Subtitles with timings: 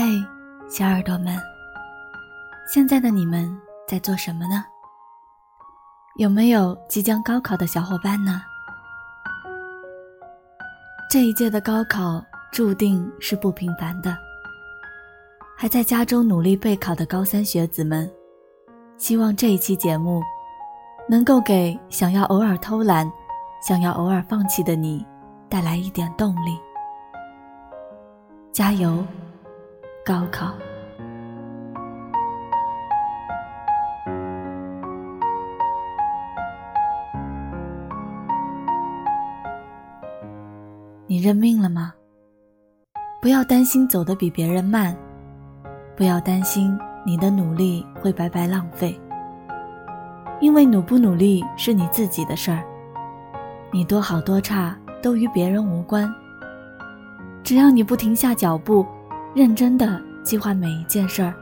[0.00, 0.24] 嘿，
[0.68, 1.36] 小耳朵们，
[2.72, 3.52] 现在的你们
[3.84, 4.64] 在做什么呢？
[6.18, 8.40] 有没有即将高考的小伙伴呢？
[11.10, 14.16] 这一届的高考注定是不平凡的。
[15.56, 18.08] 还在家中努力备考的高三学子们，
[18.98, 20.22] 希望这一期节目
[21.08, 23.10] 能够给想要偶尔偷懒、
[23.60, 25.04] 想要偶尔放弃的你
[25.48, 26.56] 带来一点动力。
[28.52, 29.04] 加油！
[30.08, 30.54] 高考，
[41.06, 41.92] 你认命了吗？
[43.20, 44.96] 不要担心走得比别人慢，
[45.94, 48.98] 不要担心你的努力会白白浪费，
[50.40, 52.64] 因为努不努力是你自己的事儿，
[53.70, 56.10] 你多好多差都与别人无关。
[57.44, 58.86] 只要你不停下脚步。
[59.34, 61.32] 认真的计划每一件事儿，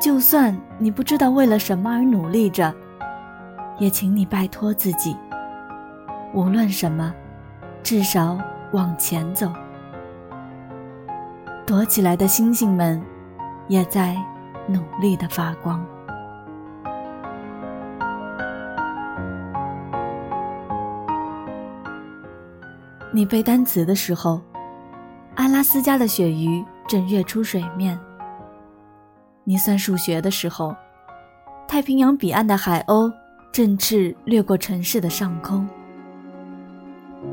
[0.00, 2.74] 就算你不知道为了什么而努力着，
[3.78, 5.16] 也请你拜托自己，
[6.32, 7.14] 无论什么，
[7.82, 8.38] 至少
[8.72, 9.52] 往前走。
[11.66, 13.00] 躲起来的星星们，
[13.68, 14.16] 也在
[14.66, 15.84] 努力的发光。
[23.12, 24.40] 你背单词的时候。
[25.36, 27.98] 阿拉斯加的鳕鱼正跃出水面。
[29.42, 30.74] 你算数学的时候，
[31.66, 33.12] 太平洋彼岸的海鸥
[33.52, 35.68] 振翅掠过城市的上空。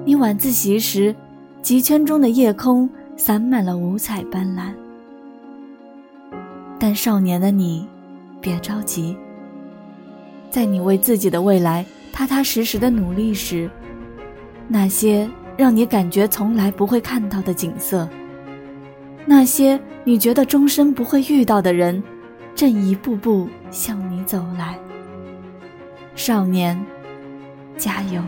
[0.03, 1.15] 你晚自习时，
[1.61, 4.73] 极圈中的夜空洒满了五彩斑斓。
[6.79, 7.87] 但少年的你，
[8.41, 9.15] 别着急，
[10.49, 13.69] 在你为自己的未来踏踏实实的努力时，
[14.67, 15.29] 那些。
[15.61, 18.09] 让你感觉从来不会看到的景色，
[19.27, 22.01] 那些你觉得终身不会遇到的人，
[22.55, 24.75] 正一步步向你走来。
[26.15, 26.83] 少年，
[27.77, 28.23] 加油！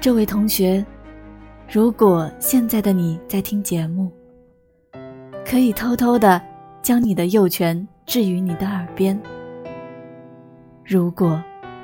[0.00, 0.86] 这位同学，
[1.68, 4.08] 如果现在的你在听节目，
[5.44, 6.40] 可以偷偷的
[6.80, 7.88] 将你的右拳。
[8.06, 9.20] 置于你的耳边。
[10.84, 11.42] 如果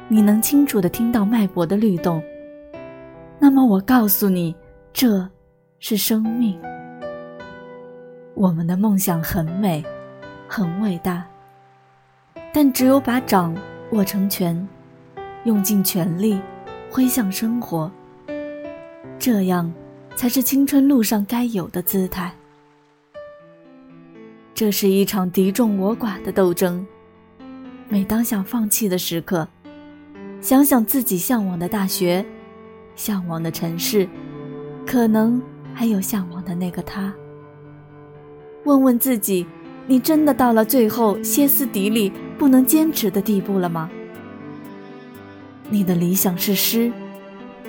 [0.09, 2.22] 你能清楚的听到脉搏的律动，
[3.38, 4.55] 那么我告诉你，
[4.93, 5.28] 这
[5.81, 6.59] 是生命。
[8.34, 9.84] 我们的梦想很美，
[10.49, 11.27] 很伟大，
[12.53, 13.55] 但只有把掌
[13.91, 14.56] 握成拳，
[15.44, 16.41] 用尽全力
[16.88, 17.91] 挥向生活，
[19.19, 19.71] 这样
[20.15, 22.32] 才是青春路上该有的姿态。
[24.55, 26.87] 这是一场敌众我寡的斗争。
[27.89, 29.49] 每当想放弃的时刻，
[30.41, 32.25] 想想自己向往的大学，
[32.95, 34.09] 向往的城市，
[34.87, 35.41] 可能
[35.75, 37.12] 还有向往的那个他。
[38.65, 39.47] 问问自己：
[39.87, 43.91] 你真的到了最后歇斯底里、不能坚持的地步了吗？
[45.69, 46.93] 你的理想是诗，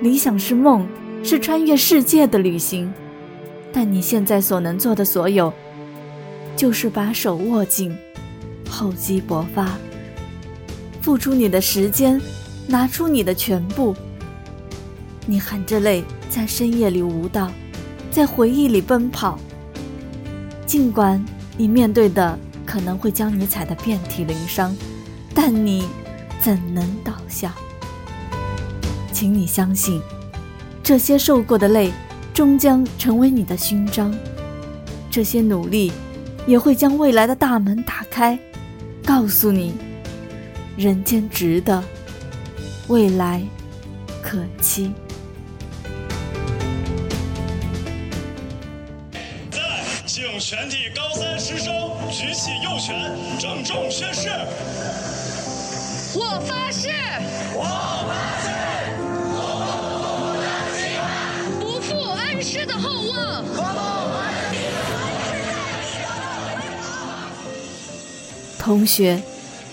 [0.02, 0.86] 理想是梦，
[1.24, 2.94] 是穿越世界的旅行。
[3.72, 5.52] 但你现在所能做的所有。
[6.56, 7.96] 就是把手握紧，
[8.70, 9.78] 厚积薄发，
[11.02, 12.22] 付出你的时间，
[12.68, 13.96] 拿出你的全部。
[15.26, 17.52] 你含着泪在深夜里舞蹈，
[18.12, 19.38] 在回忆里奔跑。
[20.66, 21.24] 尽管
[21.58, 24.76] 你面对的可能会将你踩得遍体鳞伤，
[25.34, 25.88] 但你
[26.42, 27.54] 怎能倒下？
[29.12, 30.02] 请你相信，
[30.82, 31.92] 这些受过的累，
[32.34, 34.14] 终将成为你的勋章。
[35.10, 35.92] 这些努力。
[36.46, 38.38] 也会将未来的大门打开，
[39.06, 39.74] 告诉你，
[40.76, 41.82] 人间值得，
[42.88, 43.42] 未来
[44.22, 44.92] 可期。
[49.50, 49.60] 在，
[50.06, 51.74] 请全体高三师生
[52.12, 52.94] 举起右拳，
[53.40, 54.30] 郑重宣誓。
[56.16, 56.90] 我发誓。
[57.56, 57.64] 我
[68.64, 69.22] 同学，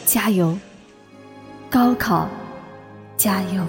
[0.04, 0.58] 加油！
[1.70, 2.28] 高考，
[3.16, 3.62] 加油！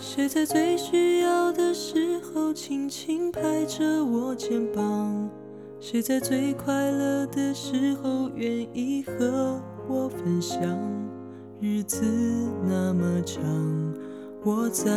[0.00, 5.30] 谁在最需要的时候轻轻拍着我肩膀？
[5.78, 10.60] 谁在最快乐的时候愿意和我分享？
[11.60, 12.02] 日子
[12.66, 13.40] 那么长，
[14.42, 14.90] 我在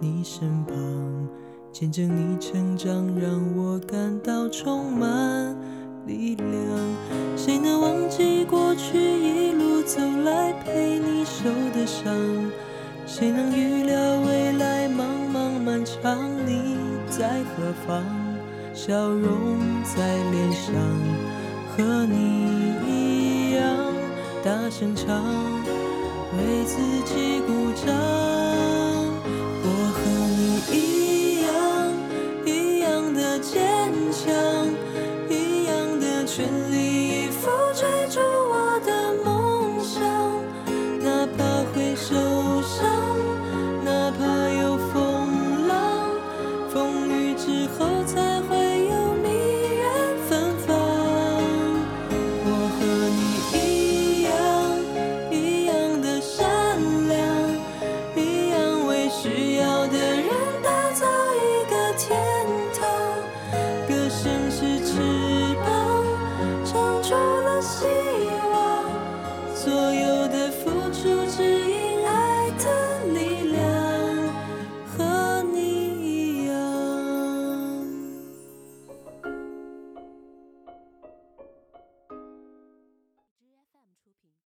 [0.00, 1.28] 你身旁，
[1.70, 5.54] 见证你成长，让我感到充满。
[6.06, 6.46] 力量，
[7.36, 12.14] 谁能忘记过去一路走来陪你受的伤？
[13.06, 16.30] 谁能预料未来茫茫漫长？
[16.46, 16.76] 你
[17.10, 18.04] 在何方？
[18.72, 20.74] 笑容在脸上，
[21.76, 23.64] 和你一样
[24.44, 25.24] 大声唱，
[26.36, 28.25] 为自己鼓掌。